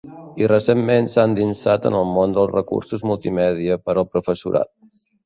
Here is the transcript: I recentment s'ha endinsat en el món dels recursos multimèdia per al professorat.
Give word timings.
I 0.43 0.45
recentment 0.51 1.09
s'ha 1.15 1.25
endinsat 1.29 1.85
en 1.89 1.97
el 1.99 2.07
món 2.13 2.33
dels 2.37 2.53
recursos 2.53 3.05
multimèdia 3.11 3.79
per 3.85 3.97
al 4.03 4.09
professorat. 4.15 4.73